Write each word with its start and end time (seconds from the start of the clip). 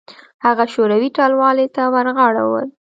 هغه 0.45 0.65
شوروي 0.73 1.09
ټلوالې 1.17 1.67
ته 1.75 1.83
ورغاړه 1.93 2.43
وت. 2.51 2.69